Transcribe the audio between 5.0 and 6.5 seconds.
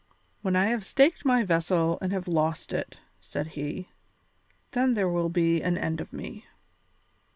will be an end of me."